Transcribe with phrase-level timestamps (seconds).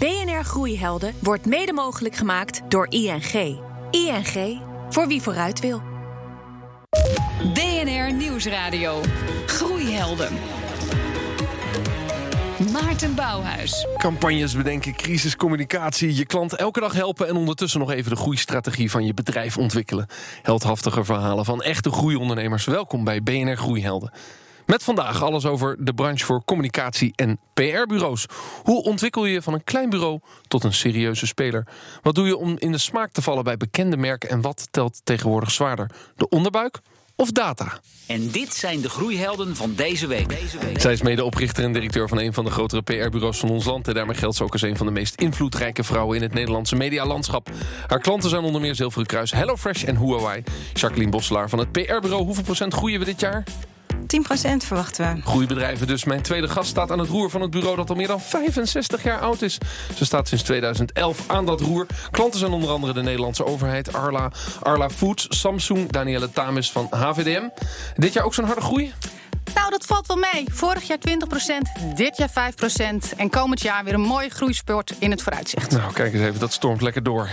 [0.00, 3.58] BNR Groeihelden wordt mede mogelijk gemaakt door ING.
[3.90, 5.82] ING, voor wie vooruit wil.
[7.54, 9.00] BNR Nieuwsradio.
[9.46, 10.32] Groeihelden.
[12.72, 13.86] Maarten Bouwhuis.
[13.96, 19.06] Campagnes bedenken, crisiscommunicatie, je klant elke dag helpen en ondertussen nog even de groeistrategie van
[19.06, 20.06] je bedrijf ontwikkelen.
[20.42, 22.64] Heldhaftige verhalen van echte groeiondernemers.
[22.64, 24.12] Welkom bij BNR Groeihelden.
[24.70, 28.26] Met vandaag alles over de branche voor communicatie en PR-bureaus.
[28.62, 31.66] Hoe ontwikkel je van een klein bureau tot een serieuze speler?
[32.02, 35.00] Wat doe je om in de smaak te vallen bij bekende merken en wat telt
[35.04, 35.90] tegenwoordig zwaarder?
[36.16, 36.80] De onderbuik
[37.16, 37.80] of data?
[38.06, 40.38] En dit zijn de groeihelden van deze week.
[40.76, 43.88] Zij is medeoprichter en directeur van een van de grotere PR-bureaus van ons land.
[43.88, 46.76] En daarmee geldt ze ook als een van de meest invloedrijke vrouwen in het Nederlandse
[46.76, 47.50] medialandschap.
[47.86, 50.42] Haar klanten zijn onder meer Zilveren Kruis, HelloFresh en Huawei.
[50.72, 52.24] Jacqueline Bosselaar van het PR-bureau.
[52.24, 53.44] Hoeveel procent groeien we dit jaar?
[54.16, 55.22] 10% verwachten we.
[55.22, 56.04] Groeibedrijven dus.
[56.04, 59.02] Mijn tweede gast staat aan het roer van het bureau dat al meer dan 65
[59.02, 59.58] jaar oud is.
[59.96, 61.86] Ze staat sinds 2011 aan dat roer.
[62.10, 67.48] Klanten zijn onder andere de Nederlandse overheid, Arla, Arla Foods, Samsung, Danielle Tamis van HVDM.
[67.96, 68.92] Dit jaar ook zo'n harde groei?
[69.54, 70.44] Nou, dat valt wel mee.
[70.50, 73.16] Vorig jaar 20%, dit jaar 5%.
[73.16, 75.70] En komend jaar weer een mooie groeisport in het vooruitzicht.
[75.70, 77.28] Nou, kijk eens even, dat stormt lekker door.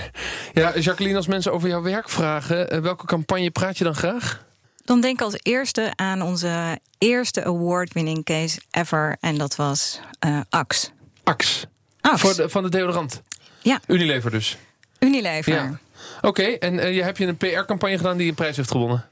[0.53, 2.69] Ja, Jacqueline, als mensen over jouw werk vragen...
[2.69, 4.45] Eh, welke campagne praat je dan graag?
[4.87, 9.17] Dan denk ik als eerste aan onze eerste award-winning case ever.
[9.19, 10.87] En dat was uh, Axe.
[11.23, 11.65] Axe?
[12.01, 12.17] Axe.
[12.25, 13.21] Voor de, van de deodorant?
[13.61, 13.79] Ja.
[13.87, 14.57] Unilever dus?
[14.99, 15.53] Unilever.
[15.53, 15.79] Ja.
[16.21, 19.05] Oké, en uh, je hebt je een PR-campagne gedaan die een prijs heeft gewonnen?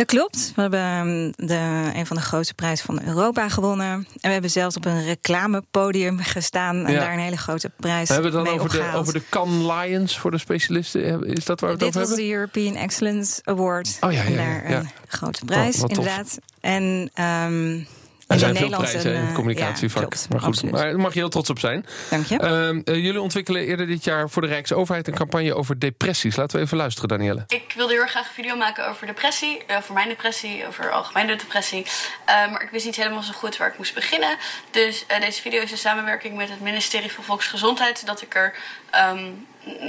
[0.00, 0.52] Dat klopt.
[0.54, 3.90] We hebben ehm, de, een van de grootste prijzen van Europa gewonnen.
[3.90, 8.14] En we hebben zelfs op een reclamepodium gestaan en daar een hele grote prijs we
[8.14, 11.24] hebben het dan over de, over de Cannes Lions voor de specialisten?
[11.24, 12.26] Is dat waar we het Dit over was hebben?
[12.26, 13.96] de European Excellence Award.
[14.00, 15.88] Oh ja, ja, ja, daar een grote prijs, tof.
[15.90, 16.38] inderdaad.
[16.60, 17.86] En um,
[18.30, 20.02] Er zijn veel Nederlandse, prijzen in het eh, communicatievak.
[20.02, 20.72] ja, klopt, maar goed, absoluut.
[20.72, 21.86] maar daar mag je heel trots op zijn.
[22.10, 22.38] Dank je.
[22.38, 26.36] Ehm, eh, jullie ontwikkelen eerder dit jaar voor de Rijksoverheid een campagne over depressies.
[26.36, 27.44] Laten we even luisteren, Danielle.
[27.46, 30.90] Ik wilde heel erg graag een video maken over depressie, eh, over mijn depressie, over
[30.90, 31.86] algemene depressie.
[32.26, 34.36] Maar ik wist niet helemaal zo goed waar ik moest beginnen.
[34.70, 38.54] Dus deze video is een samenwerking met het ministerie van Volksgezondheid, zodat ik er,
[38.90, 39.18] ehm,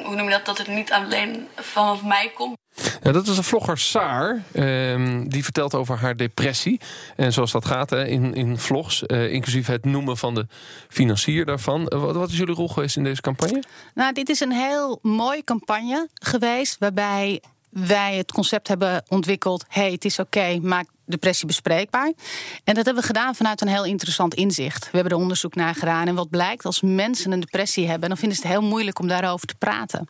[0.06, 2.60] hoe noem je dat, dat het niet alleen van mij komt.
[3.04, 4.44] Ja, dat is een vlogger Saar.
[4.54, 6.80] ehm, die vertelt over haar depressie.
[7.16, 10.48] En zoals dat gaat hè, in, in vlogs, eh, inclusief het noemen van de
[10.90, 11.88] financier daarvan.
[11.88, 13.64] Eh, wat, wat is jullie rol geweest in deze campagne?
[13.94, 16.78] Nou, dit is een heel mooie campagne geweest.
[16.80, 19.66] Waarbij wij het concept hebben ontwikkeld.
[19.68, 22.12] hey, het is oké, maak depressie bespreekbaar.
[22.64, 24.84] En dat hebben we gedaan vanuit een heel interessant inzicht.
[24.84, 26.08] We hebben er onderzoek naar gedaan.
[26.08, 29.08] En wat blijkt, als mensen een depressie hebben, dan vinden ze het heel moeilijk om
[29.08, 30.08] daarover te praten.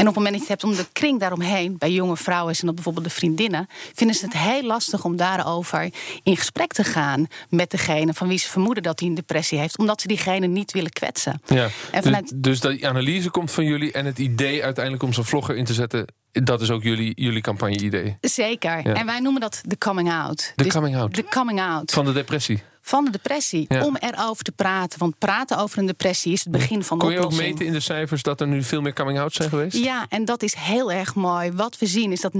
[0.00, 2.54] En op het moment dat je het hebt om de kring daaromheen, bij jonge vrouwen
[2.54, 5.90] zijn dat bijvoorbeeld de vriendinnen, vinden ze het heel lastig om daarover
[6.22, 9.78] in gesprek te gaan met degene van wie ze vermoeden dat hij een depressie heeft,
[9.78, 11.42] omdat ze diegene niet willen kwetsen.
[11.46, 15.12] Ja, En vanuit- dus, dus die analyse komt van jullie en het idee uiteindelijk om
[15.12, 18.16] zo'n vlogger in te zetten, dat is ook jullie, jullie campagne-idee.
[18.20, 18.88] Zeker.
[18.88, 18.94] Ja.
[18.94, 20.52] En wij noemen dat de coming out.
[20.56, 21.14] De Dus coming out.
[21.14, 21.90] De coming out.
[21.90, 22.62] Van de depressie.
[22.82, 23.64] Van de depressie.
[23.68, 23.84] Ja.
[23.84, 24.98] Om erover te praten.
[24.98, 27.72] Want praten over een depressie is het begin van de Kon je ook meten in
[27.72, 29.76] de cijfers dat er nu veel meer coming-out zijn geweest?
[29.76, 31.52] Ja, en dat is heel erg mooi.
[31.52, 32.36] Wat we zien is dat 90%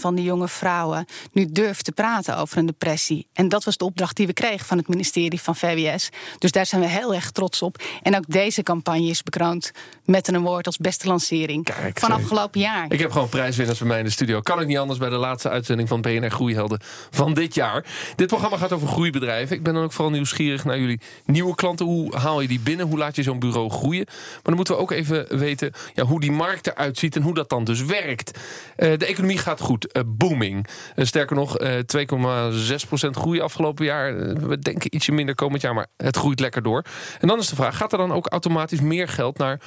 [0.00, 3.26] van de jonge vrouwen nu durft te praten over een depressie.
[3.32, 6.08] En dat was de opdracht die we kregen van het ministerie van VWS.
[6.38, 7.82] Dus daar zijn we heel erg trots op.
[8.02, 9.70] En ook deze campagne is bekroond
[10.04, 12.86] met een award als beste lancering Kijk, van afgelopen jaar.
[12.88, 14.40] Ik heb gewoon prijswinnaars bij mij in de studio.
[14.40, 17.84] Kan ik niet anders bij de laatste uitzending van BNR Groeihelden van dit jaar.
[18.16, 19.37] Dit programma gaat over groeibedrijven.
[19.38, 21.86] Ik ben dan ook vooral nieuwsgierig naar jullie nieuwe klanten.
[21.86, 22.86] Hoe haal je die binnen?
[22.86, 24.04] Hoe laat je zo'n bureau groeien?
[24.06, 27.34] Maar dan moeten we ook even weten ja, hoe die markt eruit ziet en hoe
[27.34, 28.38] dat dan dus werkt.
[28.76, 29.92] Eh, de economie gaat goed.
[29.92, 30.66] Eh, booming.
[30.94, 34.16] Eh, sterker nog, eh 2,6% groei afgelopen jaar.
[34.48, 36.84] We denken ietsje minder komend jaar, maar het groeit lekker door.
[37.20, 39.60] En dan is de vraag, gaat er dan ook automatisch meer geld naar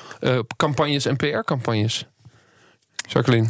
[0.58, 2.06] campagnes en PR-campagnes?
[3.08, 3.48] Jacqueline?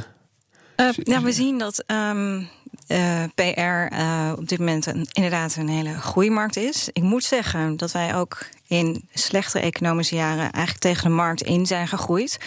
[1.03, 2.50] Ja, we zien dat um,
[2.91, 6.90] uh, PR uh, op dit moment een, inderdaad een hele groeimarkt is.
[6.94, 11.66] Ik moet zeggen dat wij ook in slechtere economische jaren eigenlijk tegen de markt in
[11.66, 12.40] zijn gegroeid.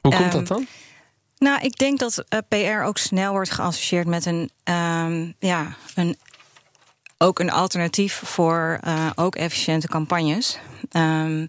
[0.00, 0.66] Hoe komt dat dan?
[1.38, 6.16] Nou, ik denk dat uh, PR ook snel wordt geassocieerd met een, um, ja, een
[7.18, 8.80] ook een alternatief voor
[9.14, 10.58] ook efficiënte campagnes.
[10.96, 11.48] Um,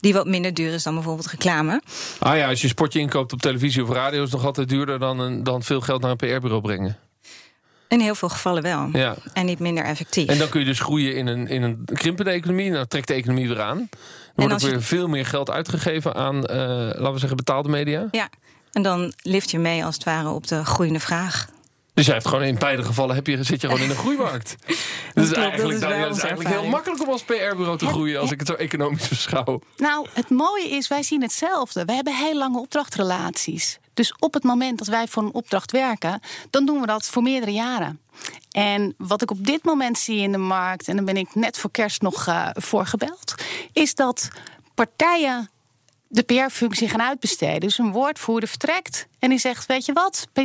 [0.00, 1.82] die wat minder duur is dan bijvoorbeeld reclame.
[2.18, 4.18] Ah ja, als je spotje inkoopt op televisie of radio...
[4.18, 6.98] is het nog altijd duurder dan, een, dan veel geld naar een PR-bureau brengen.
[7.90, 8.88] In heel veel gevallen wel.
[8.92, 9.16] Ja.
[9.32, 10.28] En niet minder effectief.
[10.28, 12.70] En dan kun je dus groeien in een, in een krimpende economie.
[12.70, 13.88] Nou trekt de economie weer aan.
[14.34, 14.84] Dan wordt er weer je...
[14.84, 18.08] veel meer geld uitgegeven aan, uh, laten we zeggen, betaalde media.
[18.10, 18.28] Ja,
[18.72, 21.48] en dan lift je mee als het ware op de groeiende vraag.
[21.94, 24.56] Dus jij hebt gewoon in beide gevallen heb je, zit je gewoon in een groeimarkt.
[24.66, 24.76] Dus
[25.14, 27.86] klopt, dat eigenlijk, is wel Daniel, het is eigenlijk heel makkelijk om als PR-bureau te
[27.86, 29.60] groeien als ik het zo economisch beschouw.
[29.76, 31.84] Nou, het mooie is, wij zien hetzelfde.
[31.84, 33.78] We hebben heel lange opdrachtrelaties.
[34.00, 36.20] Dus op het moment dat wij voor een opdracht werken,
[36.50, 38.00] dan doen we dat voor meerdere jaren.
[38.50, 41.58] En wat ik op dit moment zie in de markt, en daar ben ik net
[41.58, 43.34] voor kerst nog eh, voor gebeld,
[43.72, 44.28] is dat
[44.74, 45.50] partijen
[46.12, 47.60] de PR-functie gaan uitbesteden.
[47.60, 50.40] Dus een woordvoerder vertrekt en die zegt: Weet je wat, PR,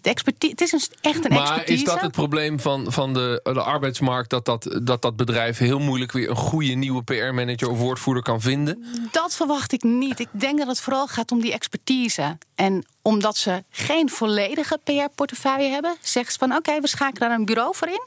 [0.00, 1.78] de expertise, het is een, echt een Maar expertise.
[1.78, 4.30] is dat het probleem van, van de, de arbeidsmarkt?
[4.30, 8.40] Dat dat, dat dat bedrijf heel moeilijk weer een goede nieuwe PR-manager of woordvoerder kan
[8.40, 8.84] vinden?
[9.10, 10.18] Dat verwacht ik niet.
[10.18, 12.38] Ik denk dat het vooral gaat om die expertise.
[12.54, 17.44] En omdat ze geen volledige PR-portefeuille hebben, zeggen ze van oké, we schakelen daar een
[17.44, 18.06] bureau voor in.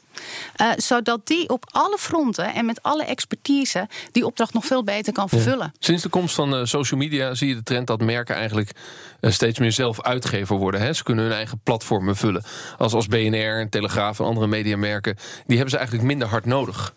[0.56, 5.14] Eh, zodat die op alle fronten en met alle expertise die opdracht nog veel beter
[5.14, 5.74] kan vervullen.
[5.80, 8.72] Sinds de komst van eh, social media zie je de trend dat merken eigenlijk
[9.20, 10.82] eh, steeds meer zelf uitgever worden.
[10.82, 10.94] Hè?
[10.94, 12.44] Ze kunnen hun eigen platformen vullen.
[12.78, 15.16] Als, als BNR en Telegraaf en andere mediamerken,
[15.46, 16.94] die hebben ze eigenlijk minder hard nodig.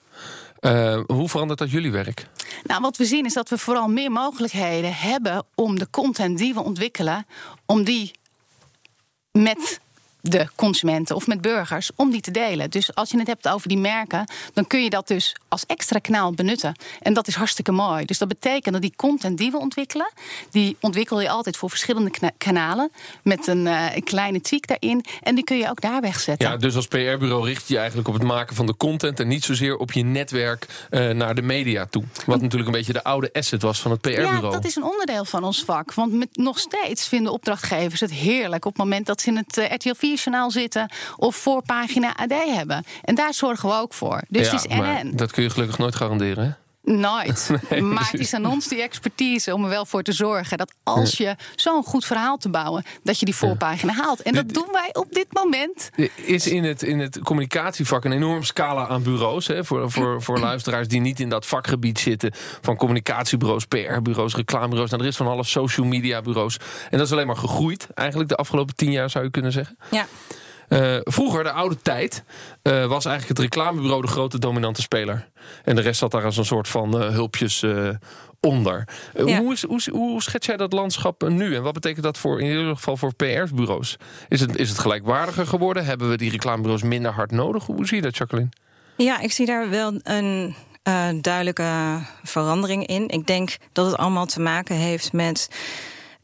[0.64, 2.26] Eh, hoe verandert dat jullie werk?
[2.62, 6.54] Nou, wat we zien is dat we vooral meer mogelijkheden hebben om de content die
[6.54, 7.26] we ontwikkelen,
[7.66, 8.10] om die
[9.32, 9.80] met
[10.28, 12.70] de consumenten of met burgers om die te delen.
[12.70, 15.98] Dus als je het hebt over die merken, dan kun je dat dus als extra
[15.98, 16.74] kanaal benutten.
[17.00, 18.04] En dat is hartstikke mooi.
[18.04, 20.12] Dus dat betekent dat die content die we ontwikkelen,
[20.50, 22.90] die ontwikkel je altijd voor verschillende kanalen
[23.22, 25.04] met een, eh, een kleine tweak daarin.
[25.22, 26.48] En die kun je ook daar wegzetten.
[26.48, 29.44] Ja, dus als PR-bureau richt je eigenlijk op het maken van de content en niet
[29.44, 32.04] zozeer op je netwerk eh, naar de media toe.
[32.26, 34.44] Wat natuurlijk een beetje de oude asset was van het PR-bureau.
[34.44, 35.94] Ja, dat is een onderdeel van ons vak.
[35.94, 39.56] Want met, nog steeds vinden opdrachtgevers het heerlijk op het moment dat ze in het
[39.56, 42.84] eh, RTL 4-journaal zitten of voorpagina AD hebben.
[43.02, 44.22] En daar zorgen we ook voor.
[44.28, 45.16] Dus Ja, het is maar NN.
[45.16, 46.58] dat kun je gelukkig nooit garanderen.
[46.84, 47.50] Nooit.
[47.80, 51.16] maar het is aan ons die expertise om er wel voor te zorgen dat als
[51.16, 54.22] je zo'n goed verhaal te bouwen, dat je die voorpagina haalt.
[54.22, 55.90] En dat doen wij op dit moment.
[56.14, 59.46] is in het, in het communicatievak een enorm scala aan bureaus.
[59.46, 62.32] Hè, voor, voor, voor luisteraars die niet in dat vakgebied zitten.
[62.60, 64.90] Van communicatiebureaus, PR-bureaus, reclamebureaus.
[64.90, 66.56] Nou, er is van alles social media bureaus.
[66.90, 67.86] En dat is alleen maar gegroeid.
[67.94, 69.76] Eigenlijk de afgelopen tien jaar zou je kunnen zeggen.
[69.90, 70.06] Ja.
[70.68, 72.24] Eh, vroeger, de oude tijd,
[72.62, 75.28] eh, was eigenlijk het reclamebureau de grote dominante speler.
[75.64, 77.64] En de rest zat daar als een soort van eh, hulpjes
[78.40, 78.88] onder.
[79.24, 79.38] Ja.
[79.38, 81.54] hoe, is, hoe, hoe schets jij dat landschap nu?
[81.54, 83.96] En wat betekent dat voor, in ieder geval voor PR-bureaus?
[84.28, 85.84] Is het, is het gelijkwaardiger geworden?
[85.84, 87.66] Hebben we die reclamebureaus minder hard nodig?
[87.66, 88.50] Hoe zie je dat, Jacqueline?
[88.96, 90.54] Ja, ik zie daar wel een
[91.20, 93.08] duidelijke verandering in.
[93.08, 95.48] Ik denk dat het allemaal te maken heeft met.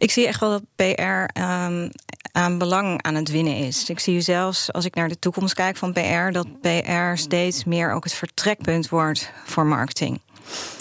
[0.00, 1.88] Ik zie echt wel dat PR ehm,
[2.32, 3.88] aan belang aan het winnen is.
[3.90, 7.92] Ik zie zelfs, als ik naar de toekomst kijk van PR, dat PR steeds meer
[7.92, 10.20] ook het vertrekpunt wordt voor marketing.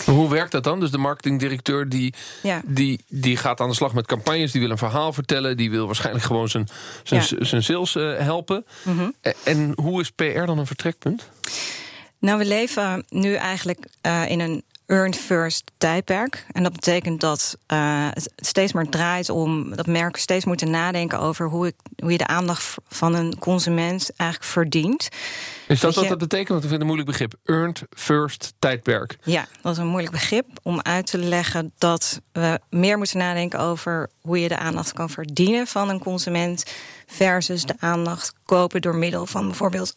[0.06, 0.80] Hoe werkt dat dan?
[0.80, 2.14] Dus de marketingdirecteur die,
[2.44, 2.62] Ja.
[2.66, 5.86] die, die gaat aan de slag met campagnes, die wil een verhaal vertellen, die wil
[5.86, 6.68] waarschijnlijk gewoon zijn,
[7.04, 7.44] zijn, Ja.
[7.46, 8.66] zijn sales eh, helpen.
[9.22, 11.30] En, en hoe is PR dan een vertrekpunt?
[12.20, 16.46] Nou, we leven nu eigenlijk eh, in een earned first tijdperk.
[16.52, 21.20] En dat betekent dat eh, het steeds meer draait om dat merken steeds moeten nadenken
[21.20, 25.02] over hoe, ik, hoe je de aandacht van een consument eigenlijk verdient.
[25.02, 25.10] Is
[25.68, 26.50] dat Weet wat je- dat betekent?
[26.50, 27.34] Want ik vind het een moeilijk begrip.
[27.44, 29.18] Earned first tijdperk.
[29.24, 33.60] Ja, dat is een moeilijk begrip om uit te leggen dat we meer moeten nadenken
[33.60, 36.64] over hoe je de aandacht kan verdienen van een consument
[37.08, 39.96] versus de aandacht kopen door middel van bijvoorbeeld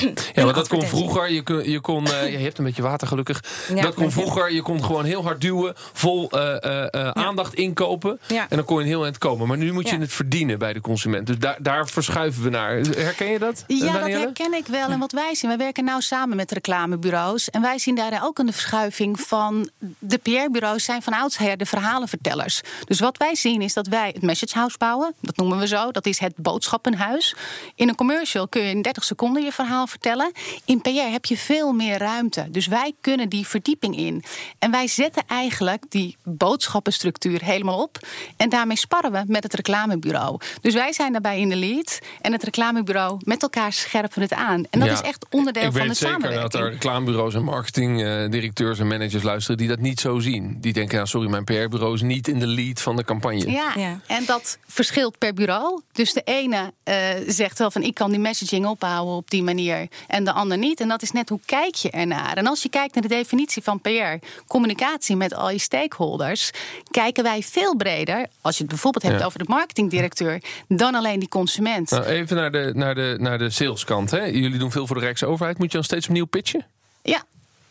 [0.34, 1.30] Ja, maar dat kon vroeger.
[1.30, 3.44] Je, kon, je, kon, eh, je hebt een beetje water gelukkig.
[3.74, 4.52] Ja, dat kon vroeger.
[4.52, 5.74] Je kon gewoon heel hard duwen.
[5.92, 8.20] Vol eh, eh, aandacht inkopen.
[8.26, 8.46] Ja.
[8.48, 9.48] En dan kon je een heel eind komen.
[9.48, 11.26] Maar nu moet je het verdienen bij de consument.
[11.26, 12.76] Dus daar, daar verschuiven we naar.
[12.76, 13.64] Herken je dat?
[13.66, 14.88] Ja, dat herken ik wel.
[14.88, 17.50] En wat wij zien, wij werken nou samen met reclamebureaus.
[17.50, 19.70] En wij zien daar ook een verschuiving van.
[19.98, 22.60] De PR-bureaus zijn van oudsher de verhalenvertellers.
[22.84, 25.14] Dus wat wij zien is dat wij het message house bouwen.
[25.20, 25.90] Dat noemen we zo.
[25.90, 27.34] Dat is het boodschappenhuis.
[27.74, 30.32] In een commercial kun je in 30 seconden je verhaal vertellen.
[30.64, 32.46] In PR heb je veel meer ruimte.
[32.50, 34.22] Dus wij kunnen die verdieping in.
[34.58, 37.98] En wij zetten eigenlijk die boodschappenstructuur helemaal op.
[38.36, 40.40] En daarmee sparren we met het reclamebureau.
[40.60, 41.98] Dus wij zijn daarbij in de lead.
[42.20, 44.64] En het reclamebureau met elkaar scherpen het aan.
[44.70, 46.52] En dat Ja, is echt onderdeel ik van de weet zeker samenwerking.
[46.52, 50.56] dat er reclamebureaus en marketingdirecteurs en managers luisteren die dat niet zo zien.
[50.60, 53.50] Die denken, nou, sorry, mijn PR-bureau is niet in de lead van de campagne.
[53.50, 54.00] Ja, Ja.
[54.06, 55.80] en dat verschilt per bureau.
[55.92, 59.77] Dus de ene eh, zegt wel van ik kan die messaging ophouden op die manier
[60.06, 60.80] en de ander niet.
[60.80, 62.36] En dat is net hoe kijk je ernaar.
[62.36, 66.50] En als je kijkt naar de definitie van PR, communicatie met al je stakeholders,
[66.90, 69.26] kijken wij veel breder, als je het bijvoorbeeld hebt Ja.
[69.26, 71.90] over de marketingdirecteur, dan alleen die consument.
[71.90, 74.10] Nou, even naar de, naar de, naar de saleskant.
[74.10, 74.24] Hè.
[74.24, 75.58] Jullie doen veel voor de Rijksoverheid.
[75.58, 76.66] Moet je dan steeds opnieuw pitchen?
[77.02, 77.22] Ja.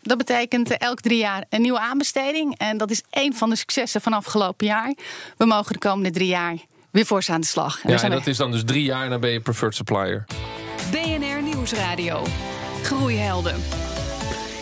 [0.02, 2.58] Dat betekent elk drie jaar een nieuwe aanbesteding.
[2.58, 4.94] En dat is één van de successen van afgelopen jaar.
[5.36, 6.56] We mogen de komende drie jaar
[6.90, 7.82] weer voor ze aan de slag.
[7.82, 10.24] En ja, en dat is dan dus drie jaar en dan ben je preferred supplier.
[11.70, 12.22] Nieuwsradio.
[12.82, 13.54] Groeihelden.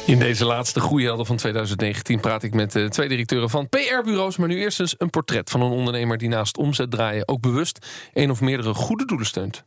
[0.06, 4.36] In deze laatste groeihelden van 2019 praat ik met de twee directeuren van PR-bureaus.
[4.36, 7.86] Maar nu eerst eens een portret van een ondernemer die naast omzet draaien ook bewust
[8.12, 9.64] een of meerdere goede doelen steunt.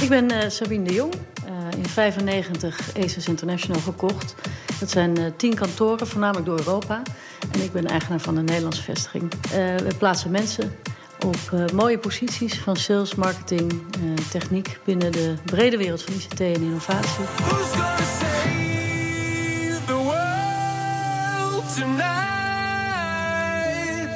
[0.00, 4.34] Ik ben uh, Sabine de Jong, uh, in 95 ACES International gekocht.
[4.80, 7.02] Dat zijn uh, tien kantoren, voornamelijk door Europa.
[7.52, 9.32] En ik ben eigenaar van een Nederlandse vestiging.
[9.50, 10.72] we plaatsen mensen
[11.26, 13.82] op mooie posities van sales, marketing,
[14.30, 17.24] techniek binnen de brede wereld van ICT en innovatie.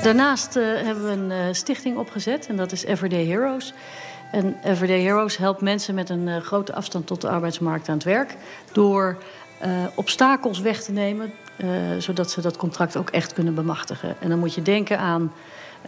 [0.03, 3.75] Daarnaast hebben we een stichting opgezet en dat is Everyday Heroes.
[4.33, 8.37] En Everyday Heroes helpt mensen met een grote afstand tot de arbeidsmarkt aan het werk.
[8.73, 9.17] Door
[9.65, 11.69] uh, obstakels weg te nemen, uh,
[11.99, 14.17] zodat ze dat contract ook echt kunnen bemachtigen.
[14.21, 15.33] En dan moet je denken aan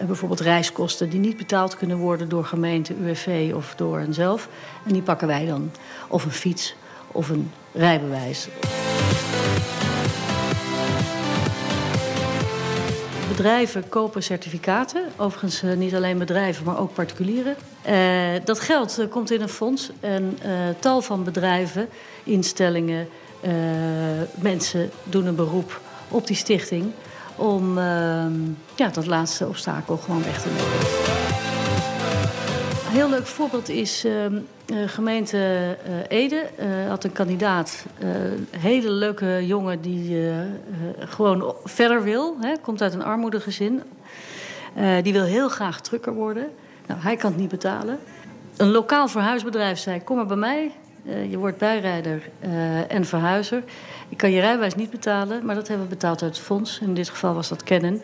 [0.06, 4.48] bijvoorbeeld reiskosten die niet betaald kunnen worden door gemeente, UWV of door henzelf.
[4.86, 5.70] En die pakken wij dan.
[6.08, 6.74] Of een fiets
[7.12, 8.48] of een rijbewijs.
[13.28, 15.04] Bedrijven kopen certificaten.
[15.16, 17.56] Overigens uh, niet alleen bedrijven, maar ook particulieren.
[17.88, 17.94] Uh,
[18.44, 19.90] dat geld komt in een fonds.
[20.00, 20.38] En
[20.78, 21.88] tal van bedrijven,
[22.24, 23.08] instellingen,
[24.34, 26.92] mensen doen een beroep op die stichting...
[27.36, 28.32] om ehm,
[28.76, 31.22] ja, dat laatste obstakel gewoon weg te nemen
[32.94, 34.12] heel leuk voorbeeld is uh,
[34.86, 35.36] gemeente
[35.88, 36.46] uh, Ede.
[36.60, 40.26] Uh, had een kandidaat, een hele leuke jongen die
[40.98, 42.36] gewoon verder wil.
[42.40, 43.82] Hè, komt uit een armoedegezin.
[45.02, 46.48] die wil heel graag trucker worden.
[46.86, 47.98] Nou, hij kan het niet betalen.
[48.56, 50.72] Een lokaal verhuisbedrijf zei: Kom maar bij mij.
[51.28, 52.28] je wordt bijrijder
[52.88, 53.62] en verhuizer.
[54.08, 56.78] Ik kan je rijbewijs niet betalen, maar dat hebben we betaald uit het fonds.
[56.78, 58.02] In dit geval was dat Canon.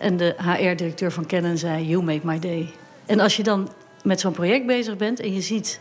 [0.00, 2.72] en de HR-directeur van Canon zei: You make my day.
[3.06, 3.68] En als je dan
[4.02, 5.80] met zo'n project bezig bent en je ziet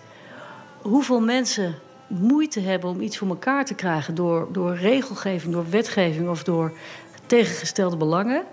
[0.82, 1.76] hoeveel mensen
[2.08, 6.74] moeite hebben om iets voor elkaar te krijgen door, door regelgeving, door wetgeving of door
[7.26, 8.44] tegengestelde belangen,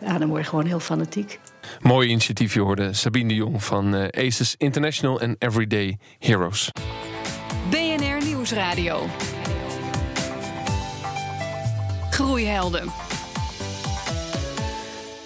[0.00, 1.40] ja, dan word je gewoon heel fanatiek.
[1.80, 6.70] Mooi initiatief, je hoorde Sabine de Jong van uh, ACES International en Everyday Heroes.
[7.70, 9.06] BNR Nieuwsradio.
[12.20, 12.92] Groeihelden.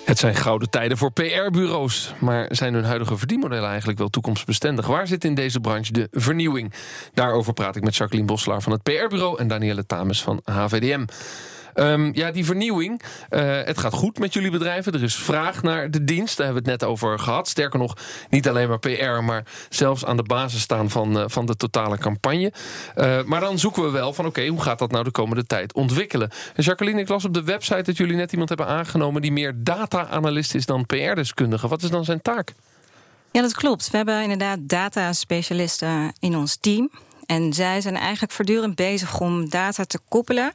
[0.04, 2.14] Het zijn gouden tijden voor PR-bureaus.
[2.20, 4.86] Maar zijn hun huidige verdienmodellen eigenlijk wel toekomstbestendig?
[4.86, 6.72] Waar zit in deze branche de vernieuwing?
[7.14, 9.38] Daarover praat ik met Jacqueline Bosselaar van het PR-bureau...
[9.38, 11.04] en Danielle Tames van HVDM.
[11.75, 13.02] Um, ja, die vernieuwing.
[13.31, 14.93] Uh, het gaat goed met jullie bedrijven.
[14.93, 16.37] Er is vraag naar de dienst.
[16.37, 17.49] Daar hebben we het net over gehad.
[17.49, 17.97] Sterker nog,
[18.31, 21.99] niet alleen maar PR, maar zelfs aan de basis staan van, uh, van de totale
[21.99, 22.52] campagne.
[22.97, 25.73] Uh, maar dan zoeken we wel van: oké, hoe gaat dat nou de komende tijd
[25.73, 26.31] ontwikkelen?
[26.54, 29.52] En Jacqueline, ik las op de website dat jullie net iemand hebben aangenomen die meer
[29.57, 31.69] data-analyst is dan PR-deskundige.
[31.69, 32.52] Wat is dan zijn taak?
[33.31, 33.90] Ja, dat klopt.
[33.90, 36.90] We hebben inderdaad data-specialisten in ons team.
[37.26, 40.52] En zij zijn eigenlijk voortdurend bezig om data te koppelen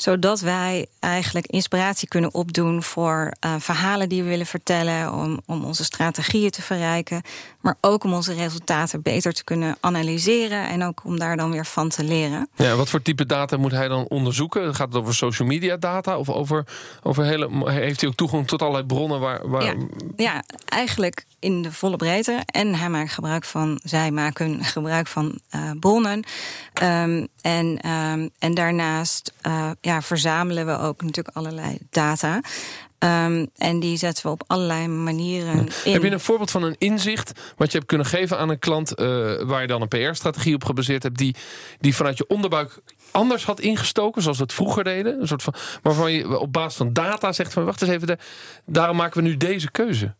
[0.00, 5.64] zodat wij eigenlijk inspiratie kunnen opdoen voor uh, verhalen die we willen vertellen, om, om
[5.64, 7.22] onze strategieën te verrijken,
[7.60, 11.66] maar ook om onze resultaten beter te kunnen analyseren en ook om daar dan weer
[11.66, 12.48] van te leren.
[12.54, 14.74] Ja, wat voor type data moet hij dan onderzoeken?
[14.74, 16.64] Gaat het over social media data of over,
[17.02, 17.70] over hele.
[17.70, 19.48] Heeft hij ook toegang tot allerlei bronnen waar.
[19.48, 19.64] waar...
[19.64, 19.74] Ja,
[20.16, 22.42] ja, eigenlijk in de volle breedte.
[22.46, 26.24] En hij maakt gebruik van, zij maken gebruik van uh, bronnen.
[26.82, 32.40] Um, en, um, en daarnaast uh, ja, verzamelen we ook natuurlijk allerlei data.
[32.98, 35.92] Um, en die zetten we op allerlei manieren in.
[35.92, 39.00] Heb je een voorbeeld van een inzicht wat je hebt kunnen geven aan een klant...
[39.00, 39.06] Uh,
[39.42, 41.18] waar je dan een PR-strategie op gebaseerd hebt...
[41.18, 41.34] Die,
[41.78, 42.80] die vanuit je onderbuik
[43.10, 45.20] anders had ingestoken, zoals we het vroeger deden?
[45.20, 47.64] Een soort van, waarvan je op basis van data zegt van...
[47.64, 48.18] wacht eens even, de,
[48.66, 50.14] daarom maken we nu deze keuze.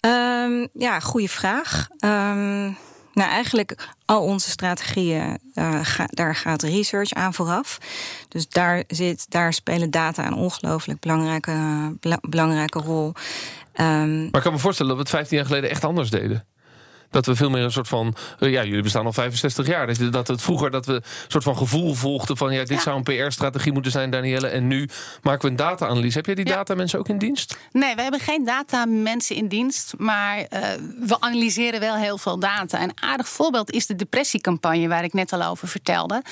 [0.00, 1.88] Um, ja, goede vraag.
[2.04, 2.76] Um,
[3.18, 5.38] nou, eigenlijk al onze strategieën,
[5.82, 7.78] ga, daar gaat research aan vooraf.
[8.28, 11.52] Dus daar, zit, daar spelen data een ongelooflijk belangrijke,
[12.20, 13.06] belangrijke rol.
[13.06, 16.46] Um, maar ik kan me voorstellen dat we het 15 jaar geleden echt anders deden
[17.10, 18.14] dat we veel meer een soort van.
[18.40, 19.86] Uh, ja, jullie bestaan al 65 jaar.
[19.86, 22.96] Dat, dat het vroeger dat we een soort van gevoel volgden van ja, dit zou
[22.96, 24.48] een PR-strategie moeten zijn, Danielle.
[24.48, 24.88] En nu
[25.22, 26.16] maken we een data-analyse.
[26.16, 27.58] Heb jij die data mensen ook in dienst?
[27.72, 29.94] Nee, we hebben geen data mensen in dienst.
[29.96, 30.46] Maar uh,
[31.00, 32.82] we analyseren wel heel veel data.
[32.82, 36.22] Een aardig voorbeeld is de depressiecampagne waar ik net al over vertelde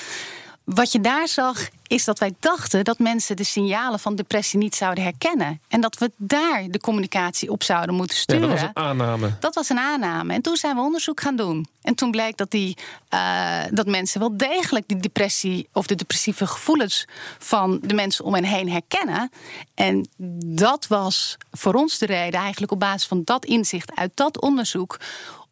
[0.75, 4.75] wat je daar zag, is dat wij dachten dat mensen de signalen van depressie niet
[4.75, 5.61] zouden herkennen.
[5.67, 8.49] En dat we daar de communicatie op zouden moeten Ja, sturen.
[8.49, 9.35] dat was een aanname.
[9.39, 10.33] Dat was een aanname.
[10.33, 11.67] En toen zijn we onderzoek gaan doen.
[11.81, 12.77] En toen bleek dat, die,
[13.09, 17.05] eh, dat mensen wel degelijk die depressie of de depressieve gevoelens
[17.37, 19.31] van de mensen om hen heen herkennen.
[19.75, 20.07] En
[20.45, 24.99] dat was voor ons de reden, eigenlijk op basis van dat inzicht uit dat onderzoek,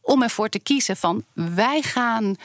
[0.01, 2.35] om ervoor te kiezen van wij gaan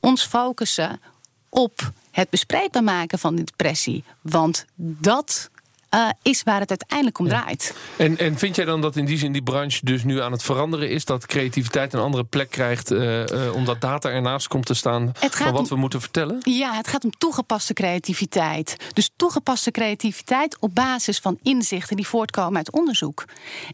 [0.00, 1.00] ons focussen
[1.48, 4.04] op het bespreekbaar maken van die depressie.
[4.20, 5.50] Want dat
[5.96, 7.74] eh, is waar het uiteindelijk om draait.
[7.96, 10.42] En, en vind jij dan dat in die zin die branche dus nu aan het
[10.42, 11.04] veranderen is?
[11.04, 15.52] Dat creativiteit een andere plek krijgt eh, eh, omdat data ernaast komt te staan van
[15.52, 16.38] wat om- we moeten vertellen?
[16.40, 18.76] Ja, het gaat om toegepaste creativiteit.
[18.92, 23.24] Dus toegepaste creativiteit op basis van inzichten die voortkomen uit onderzoek.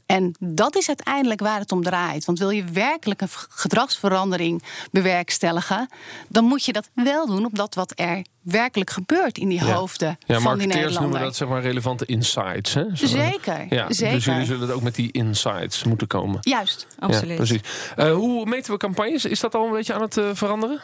[0.07, 2.25] En dat is uiteindelijk waar het om draait.
[2.25, 5.89] Want wil je werkelijk een gedragsverandering bewerkstelligen,
[6.29, 9.73] dan moet je dat wel doen op dat wat er werkelijk gebeurt in die Ja.
[9.73, 12.75] hoofden Ja, van die marketeers noemen dat zeg maar relevante insights.
[12.75, 12.85] Hè?
[12.97, 14.15] Zo- Zeker, Ja, zeker.
[14.15, 16.39] Dus jullie zullen het ook met die insights moeten komen.
[16.41, 16.87] Juist.
[16.99, 17.29] Absoluut.
[17.31, 17.61] Ja, precies.
[17.97, 19.25] Eh, hoe meten we campagnes?
[19.25, 20.81] Is dat al een beetje aan het eh, veranderen?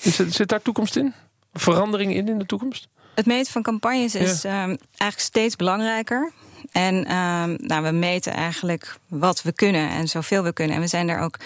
[0.00, 1.14] Is zit daar toekomst in?
[1.52, 2.88] Verandering in in de toekomst?
[3.14, 4.54] Het meten van campagnes is ehm,
[4.88, 6.32] eigenlijk steeds belangrijker.
[6.72, 10.74] En ehm, nou, we meten eigenlijk wat we kunnen en zoveel we kunnen.
[10.76, 11.36] En we zijn daar ook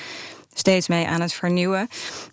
[0.55, 1.89] steeds mee aan het vernieuwen.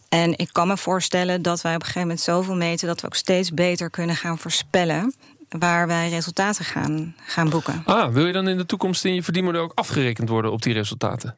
[0.09, 2.87] En ik kan me voorstellen dat wij op een gegeven moment zoveel meten...
[2.87, 5.15] dat we ook steeds beter kunnen gaan voorspellen...
[5.49, 7.81] waar wij resultaten gaan, gaan boeken.
[7.85, 10.73] Ah, wil je dan in de toekomst in je verdienmodel ook afgerekend worden op die
[10.73, 11.37] resultaten?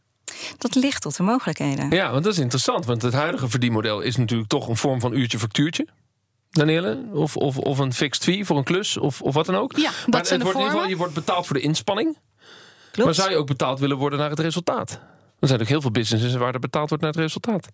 [0.58, 1.90] Dat ligt tot de mogelijkheden.
[1.90, 2.86] Ja, want dat is interessant.
[2.86, 5.88] Want het huidige verdienmodel is natuurlijk toch een vorm van uurtje-factuurtje.
[6.50, 7.04] Danielle?
[7.12, 9.78] Of, of, of een fixed fee voor een klus of, of wat dan ook.
[9.78, 10.90] Ja, dat maar zijn het de wordt in ieder geval, vormen.
[10.90, 12.18] je wordt betaald voor de inspanning.
[12.92, 13.06] Klopt.
[13.06, 15.00] Maar zou je ook betaald willen worden naar het resultaat?
[15.40, 17.68] Er zijn ook heel veel businesses waar er betaald wordt naar het resultaat.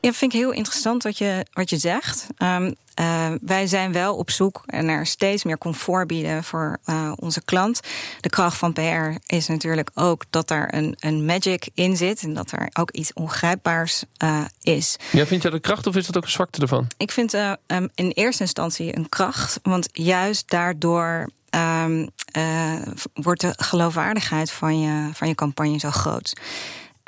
[0.00, 2.26] Ja, vind ik heel interessant wat je, wat je zegt.
[2.36, 7.44] Ehm, eh, wij zijn wel op zoek naar steeds meer comfort bieden voor eh, onze
[7.44, 7.80] klant.
[8.20, 12.22] De kracht van PR is natuurlijk ook dat daar een, een magic in zit.
[12.22, 14.96] En dat er ook iets ongrijpbaars eh, is.
[15.12, 16.86] Ja, vind jij dat kracht of is dat ook een zwakte ervan?
[16.96, 19.60] Ik vind um, in eerste instantie een kracht.
[19.62, 22.74] Want juist daardoor um, uh,
[23.14, 26.32] wordt de geloofwaardigheid van je, van je campagne zo groot.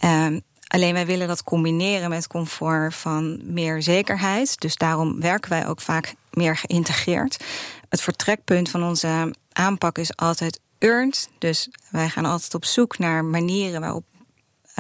[0.04, 4.60] Um, Alleen wij willen dat combineren met comfort van meer zekerheid.
[4.60, 7.44] Dus daarom werken wij ook vaak meer geïntegreerd.
[7.88, 11.30] Het vertrekpunt van onze aanpak is altijd earned.
[11.38, 14.04] Dus wij gaan altijd op zoek naar manieren waarop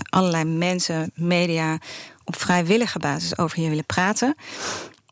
[0.08, 1.78] allerlei mensen, media,
[2.24, 4.34] op vrijwillige basis over je willen praten.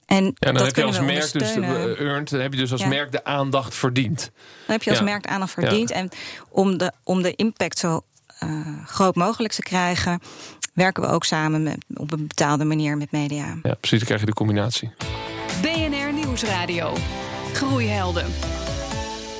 [0.06, 2.72] En ja, dan dat heb je als merk dus de, earned, dan heb je dus
[2.72, 2.88] als ja.
[2.88, 4.30] merk de aandacht verdiend.
[4.66, 5.04] Dan heb je als ja.
[5.04, 5.90] merk de aandacht verdiend.
[5.90, 6.08] En
[6.48, 8.04] om de, om de impact zo
[8.44, 10.20] uh, groot mogelijk te krijgen,
[10.72, 13.58] werken we ook samen met, op een betaalde manier met media.
[13.62, 14.90] Ja, precies, dan krijg je de combinatie.
[15.62, 16.92] BNR Nieuwsradio.
[17.52, 18.26] Groeihelden.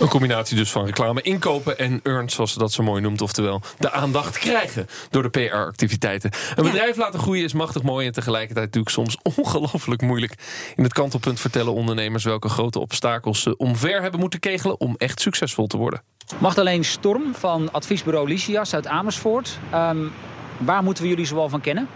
[0.01, 3.21] Een combinatie dus van reclame inkopen en earned, zoals ze dat zo mooi noemt.
[3.21, 6.31] Oftewel, de aandacht krijgen door de PR-activiteiten.
[6.55, 6.71] Een ja.
[6.71, 10.35] bedrijf laten groeien is machtig mooi en tegelijkertijd natuurlijk soms ongelooflijk moeilijk.
[10.77, 15.21] In het kantelpunt vertellen ondernemers welke grote obstakels ze omver hebben moeten kegelen om echt
[15.21, 16.03] succesvol te worden.
[16.39, 19.59] Magdalene Storm van adviesbureau Lysias uit Amersfoort.
[19.75, 20.13] Um,
[20.61, 21.89] waar moeten we jullie zoal van kennen?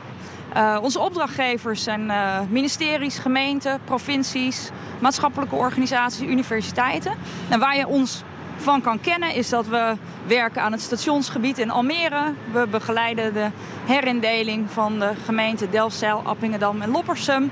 [0.57, 7.13] Uh, onze opdrachtgevers zijn uh, ministeries, gemeenten, provincies, maatschappelijke organisaties, universiteiten.
[7.49, 8.23] En waar je ons
[8.57, 9.97] van kan kennen is dat we
[10.27, 12.33] werken aan het stationsgebied in Almere.
[12.53, 13.49] We begeleiden de
[13.85, 17.51] herindeling van de gemeenten Delfzijl, Appingedam en Loppersum.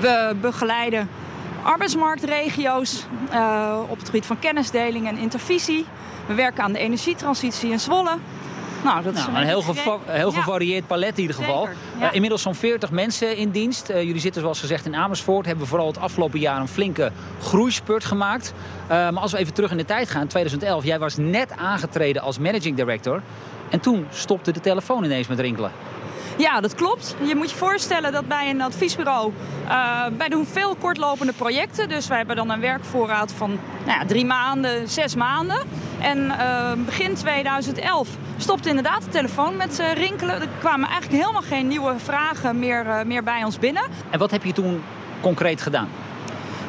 [0.00, 1.08] We begeleiden
[1.62, 5.86] arbeidsmarktregio's uh, op het gebied van kennisdeling en intervisie.
[6.26, 8.18] We werken aan de energietransitie in Zwolle.
[8.84, 11.68] Nou, dat is nou, een, een heel, geva heel gevarieerd palet in ieder geval.
[11.98, 12.08] Ja.
[12.08, 13.90] Uh, inmiddels zo'n 40 mensen in dienst.
[13.90, 15.46] Uh, jullie zitten zoals gezegd in Amersfoort.
[15.46, 18.52] Hebben vooral het afgelopen jaar een flinke groeispurt gemaakt.
[18.82, 20.84] Uh, maar als we even terug in de tijd gaan, 2011.
[20.84, 23.22] Jij was net aangetreden als managing director.
[23.70, 25.70] En toen stopte de telefoon ineens met rinkelen.
[26.42, 27.16] Ja, dat klopt.
[27.22, 29.32] Je moet je voorstellen dat bij een adviesbureau...
[29.64, 31.88] Uh, wij doen veel kortlopende projecten.
[31.88, 33.50] Dus wij hebben dan een werkvoorraad van
[33.86, 35.58] nou ja, drie maanden, zes maanden.
[36.00, 40.40] En uh, begin 2011 stopte inderdaad de telefoon met uh, rinkelen.
[40.40, 43.84] Er kwamen eigenlijk helemaal geen nieuwe vragen meer, meer bij ons binnen.
[44.10, 44.82] En wat heb je toen
[45.20, 45.88] concreet gedaan?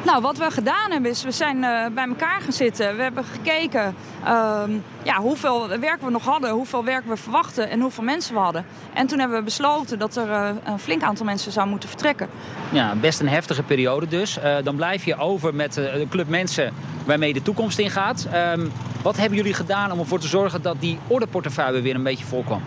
[0.04, 2.96] Nou, wat we gedaan hebben is, we zijn uh, bij elkaar gaan zitten.
[2.96, 4.62] We hebben gekeken uh,
[5.02, 8.66] ja, hoeveel werk we nog hadden, hoeveel werk we verwachten en hoeveel mensen we hadden.
[8.92, 12.28] En toen hebben we besloten dat er uh, een flink aantal mensen zou moeten vertrekken.
[12.72, 14.38] Ja, best een heftige periode dus.
[14.64, 16.72] dan blijf je over met een club mensen
[17.06, 18.28] waarmee de toekomst ingaat.
[18.56, 22.24] Um, wat hebben jullie gedaan om ervoor te zorgen dat die ordeportefeuille weer een beetje
[22.24, 22.62] vol kwam?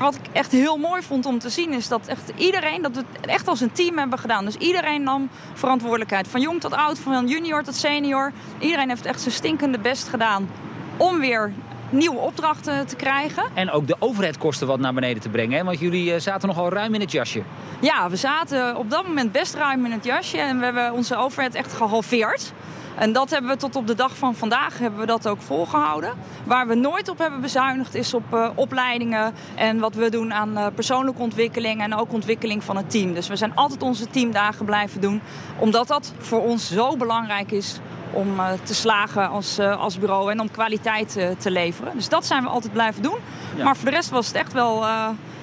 [0.00, 3.02] Wat ik echt heel mooi vond om te zien, is dat echt iedereen dat we
[3.12, 4.44] het echt als een team hebben gedaan.
[4.44, 6.28] Dus iedereen nam verantwoordelijkheid.
[6.28, 8.32] Van jong tot oud, van junior tot senior.
[8.58, 10.48] Iedereen heeft echt zijn stinkende best gedaan
[10.96, 11.52] om weer
[11.90, 13.44] nieuwe opdrachten te krijgen.
[13.54, 15.58] En ook de overheidkosten wat naar beneden te brengen.
[15.58, 15.64] Hè?
[15.64, 17.42] Want jullie eh, zaten nogal ruim in het jasje.
[17.80, 20.38] Ja, we zaten op dat moment best ruim in het jasje.
[20.38, 22.52] En we hebben onze overheid echt gehalveerd.
[23.00, 26.12] En dat hebben we tot op de dag van vandaag hebben we dat ook volgehouden.
[26.44, 30.58] Waar we nooit op hebben bezuinigd is op uh, opleidingen en wat we doen aan
[30.58, 33.14] uh, persoonlijke ontwikkeling en ook ontwikkeling van het team.
[33.14, 35.20] Dus we zijn altijd onze teamdagen blijven doen,
[35.58, 37.78] omdat dat voor ons zo belangrijk is
[38.12, 41.92] om uh, te slagen als, als bureau en om kwaliteit te leveren.
[41.94, 43.18] Dus dat zijn we altijd blijven doen.
[43.56, 43.64] Ja.
[43.64, 44.84] Maar voor de rest was het echt wel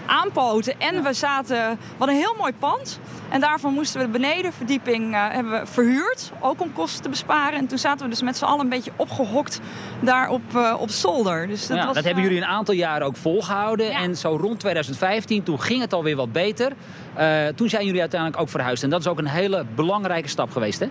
[0.08, 0.80] aanpoten.
[0.80, 3.00] En we zaten, wat een heel mooi pand.
[3.30, 6.32] En daarvan moesten we de benedenverdieping uh, hebben we verhuurd.
[6.40, 7.60] Ook om kosten te besparen.
[7.60, 9.60] En toen zaten we dus met z'n allen een beetje opgehokt
[10.00, 11.48] daar op, uh, op zolder.
[11.48, 13.86] Dus dat, ja, was, dat hebben jullie een aantal jaren ook volgehouden.
[13.86, 14.00] Ja.
[14.00, 16.72] En zo rond 2015, toen ging het alweer wat beter.
[17.56, 18.84] Toen zijn jullie uiteindelijk ook verhuisd.
[18.84, 20.88] En dat is ook een hele belangrijke stap geweest, hè?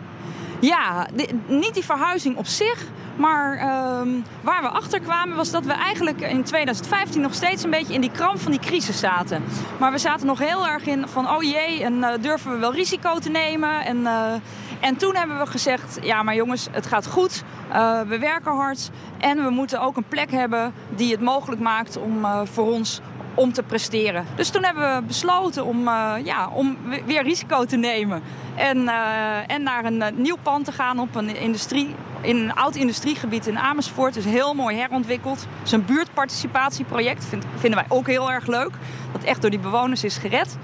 [0.66, 1.06] Ja,
[1.46, 2.86] niet die verhuizing op zich.
[3.16, 7.70] Maar uh, waar we achter kwamen was dat we eigenlijk in 2015 nog steeds een
[7.70, 9.42] beetje in die kramp van die crisis zaten.
[9.78, 12.72] Maar we zaten nog heel erg in van oh jee, en uh, durven we wel
[12.74, 13.84] risico te nemen?
[13.84, 14.32] En, uh,
[14.80, 17.42] en toen hebben we gezegd, ja maar jongens, het gaat goed.
[17.72, 21.96] Uh, we werken hard en we moeten ook een plek hebben die het mogelijk maakt
[21.96, 23.00] om voor ons
[23.36, 24.26] om te presteren.
[24.34, 28.22] Dus toen hebben we besloten om, uh, ja, om weer risico te nemen.
[28.54, 32.54] En, uh, en naar een uh, nieuw pand te gaan op een industrie, in een
[32.54, 34.14] oud industriegebied in Amersfoort.
[34.14, 35.40] Dus heel mooi herontwikkeld.
[35.40, 37.24] Het is een buurtparticipatieproject.
[37.24, 38.72] Vind, vinden wij ook heel erg leuk.
[39.12, 40.56] Dat echt door die bewoners is gered.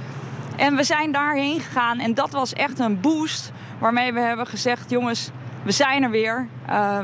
[0.57, 3.53] En we zijn daarheen gegaan en dat was echt een boost.
[3.79, 5.31] Waarmee we hebben gezegd, jongens,
[5.63, 6.49] we zijn er weer.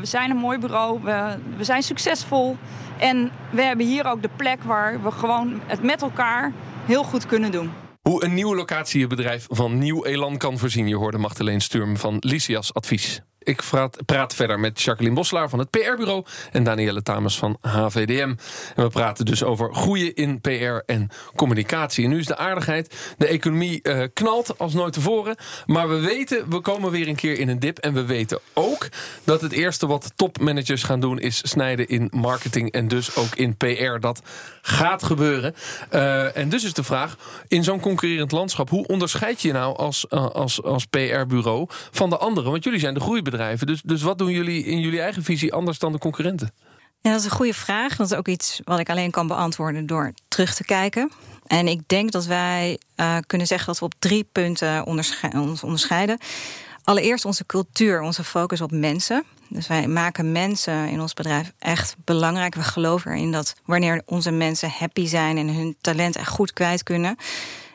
[0.01, 1.01] we zijn een mooi bureau.
[1.03, 2.57] We, we zijn succesvol.
[2.99, 6.53] En we hebben hier ook de plek waar we gewoon het met elkaar
[6.87, 7.71] heel goed kunnen doen.
[8.03, 10.89] Hoe een nieuwe locatie je bedrijf van nieuw elan kan voorzien.
[10.89, 13.23] Je hoorde Magdalene Sturm van Lysias Advies.
[13.49, 18.35] Ik praat, praat, verder met Jacqueline Boslaar van het PR-bureau en Danielle Tamers van HVDM.
[18.75, 22.05] En we praten dus over groeien in PR en communicatie.
[22.05, 25.37] En nu is de aardigheid, de economie uh, knalt als nooit tevoren.
[25.67, 27.79] Maar we weten, we komen weer een keer in een dip.
[27.79, 28.89] En we weten ook
[29.25, 33.57] dat het eerste wat topmanagers gaan doen is snijden in marketing en dus ook in
[33.57, 33.99] PR.
[34.01, 34.23] Dat
[34.63, 35.55] gaat gebeuren.
[35.93, 37.17] Uh, en dus is de vraag,
[37.49, 42.19] in zo'n concurrerend landschap, hoe onderscheid je nou als, uh, als, als PR-bureau van de
[42.19, 42.51] anderen?
[42.51, 43.37] Want jullie zijn de groeibedrijven.
[43.65, 46.53] Dus, dus wat doen jullie in jullie eigen visie anders dan de concurrenten?
[47.01, 47.97] Ja, dat is een goede vraag.
[47.97, 51.11] Dat is ook iets wat ik alleen kan beantwoorden door terug te kijken.
[51.47, 56.19] En ik denk dat wij uh, kunnen zeggen dat we op drie punten ons onderscheiden.
[56.85, 59.25] Allereerst onze cultuur, onze focus op mensen.
[59.49, 62.55] Dus wij maken mensen in ons bedrijf echt belangrijk.
[62.55, 66.83] We geloven erin dat wanneer onze mensen happy zijn en hun talent echt goed kwijt
[66.83, 67.17] kunnen,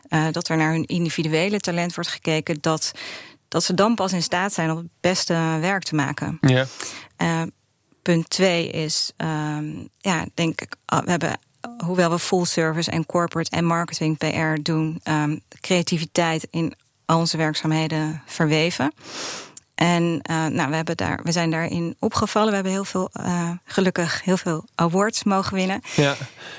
[0.10, 2.92] uh, dat er naar hun individuele talent wordt gekeken, dat
[3.54, 6.38] dat ze dan pas in staat zijn om het beste werk te maken.
[6.42, 6.66] Ja.
[7.18, 7.42] Uh,
[8.02, 11.40] punt twee is, um, ja, denk ik, we hebben,
[11.86, 16.74] hoewel we full service en corporate en marketing PR doen, um, creativiteit in
[17.06, 18.94] onze werkzaamheden verweven.
[19.76, 22.50] En uh, nou, we, hebben daar, we zijn daarin opgevallen.
[22.50, 25.82] We hebben heel veel, uh, gelukkig heel veel awards mogen winnen.
[25.96, 26.16] Ja,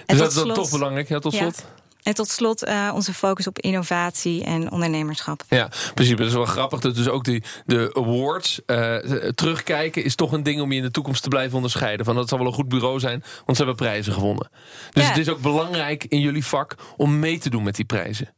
[0.07, 1.57] dus dat is slot, toch belangrijk, ja, tot slot.
[1.57, 1.83] Ja.
[2.05, 5.43] En tot slot uh, onze focus op innovatie en ondernemerschap.
[5.49, 6.17] Ja, precies.
[6.17, 6.81] Dat is wel grappig.
[6.81, 8.97] Dat dus ook die, de awards uh,
[9.35, 12.07] terugkijken is toch een ding om je in de toekomst te blijven onderscheiden.
[12.07, 14.49] Van dat zal wel een goed bureau zijn, want ze hebben prijzen gewonnen.
[14.91, 15.09] Dus ja.
[15.09, 18.35] het is ook belangrijk in jullie vak om mee te doen met die prijzen.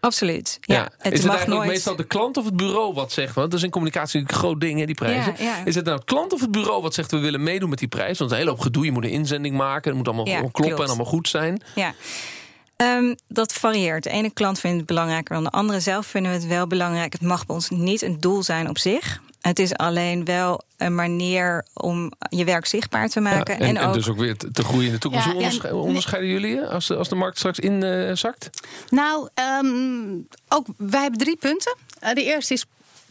[0.00, 0.58] Absoluut.
[0.60, 0.82] Ja, ja.
[0.98, 1.72] Het is het mag eigenlijk nooit...
[1.72, 3.34] meestal de klant of het bureau wat zegt?
[3.34, 5.34] Want dat is in communicatie een groot ding, hè, die prijzen.
[5.38, 5.64] Ja, ja.
[5.64, 7.88] Is het nou het klant of het bureau wat zegt we willen meedoen met die
[7.88, 8.18] prijs?
[8.18, 8.84] Want een hele hoop gedoe.
[8.84, 9.88] Je moet een inzending maken.
[9.88, 10.80] Het moet allemaal kloppen klopt.
[10.80, 11.62] en allemaal goed zijn.
[11.74, 11.94] Ja.
[12.82, 14.02] Um, dat varieert.
[14.02, 15.80] De ene klant vindt het belangrijker dan de andere.
[15.80, 17.12] Zelf vinden we het wel belangrijk.
[17.12, 19.20] Het mag bij ons niet een doel zijn op zich.
[19.40, 23.54] Het is alleen wel een manier om je werk zichtbaar te maken.
[23.54, 25.26] Ja, en, en, ook, en, dus ook weer te groeien in de toekomst.
[25.26, 28.50] Ja, Hoe ondersche en- onderscheiden jullie je als de, als de markt straks inzakt?
[28.88, 29.28] Nou,
[29.62, 31.76] um, ook, wij hebben drie punten.
[32.04, 32.64] Uh, de eerste is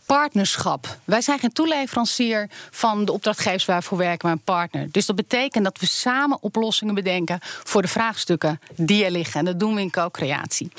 [0.08, 0.98] partnerschap.
[1.04, 4.91] Wij zijn geen toeleverancier van de opdrachtgevers waarvoor werken, maar een partner.
[4.91, 9.39] Dus dat betekent dat we samen oplossingen bedenken voor de vraagstukken die er liggen.
[9.39, 10.72] En dat doen we in co-creatie.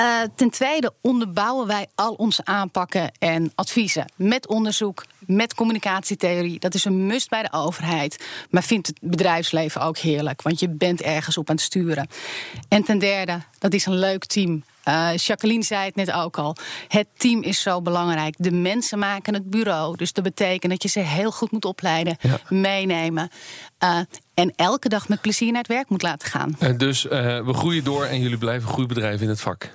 [0.00, 6.58] Uh, ten tweede onderbouwen wij al onze aanpakken en adviezen met onderzoek, met communicatietheorie.
[6.58, 10.68] Dat is een must bij de overheid, maar vindt het bedrijfsleven ook heerlijk, want je
[10.68, 12.08] bent ergens op aan het sturen.
[12.68, 14.62] En ten derde, dat is een leuk team.
[14.88, 16.56] Uh, Jacqueline zei het net ook al.
[16.88, 18.34] Het team is zo belangrijk.
[18.38, 19.96] De mensen maken het bureau.
[19.96, 22.16] Dus dat betekent dat je ze heel goed moet opleiden,
[22.48, 23.30] meenemen.
[23.84, 23.98] Uh,
[24.34, 26.56] en elke dag met plezier naar het werk moet laten gaan.
[26.58, 27.10] En dus uh,
[27.44, 29.70] we groeien door en jullie blijven groeibedrijven in het vak.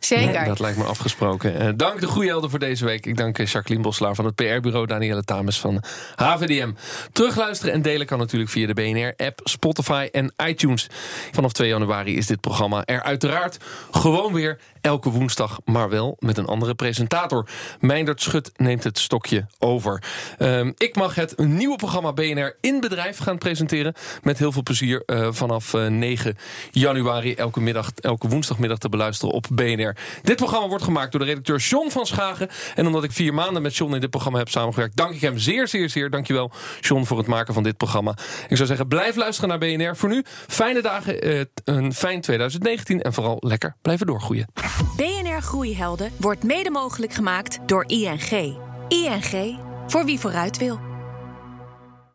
[0.00, 0.44] Zeker.
[0.44, 1.62] dat lijkt me afgesproken.
[1.62, 3.06] Uh, dank de goede helden voor deze week.
[3.06, 4.86] Ik dank Jacqueline Boslaar van het PR-bureau...
[4.86, 5.82] Danielle Tames van
[6.14, 6.72] HVDM.
[7.12, 10.86] Terugluisteren en delen kan natuurlijk via de BNR-app, Spotify en iTunes.
[11.32, 13.58] Vanaf 2 januari is dit programma er uiteraard
[13.90, 17.48] gewoon weer elke woensdag, maar wel met een andere presentator.
[17.80, 20.02] Meindert Schut neemt het stokje over.
[20.38, 23.94] Um, ik mag het nieuwe programma BNR in bedrijf gaan presenteren.
[24.22, 26.36] Met heel veel plezier uh, vanaf uh, 9
[26.70, 29.87] januari elke, middag, elke woensdagmiddag te beluisteren op BNR.
[30.22, 32.48] Dit programma wordt gemaakt door de redacteur John van Schagen.
[32.74, 34.96] En omdat ik vier maanden met John in dit programma heb samengewerkt...
[34.96, 36.10] dank ik hem zeer, zeer, zeer.
[36.10, 38.16] Dankjewel, John, voor het maken van dit programma.
[38.48, 39.96] Ik zou zeggen, blijf luisteren naar BNR.
[39.96, 44.46] Voor nu, fijne dagen, uh, een fijn 2019 en vooral lekker blijven doorgroeien.
[44.96, 48.56] BNR Groeihelden wordt mede mogelijk gemaakt door ING.
[48.88, 50.87] ING, voor wie vooruit wil.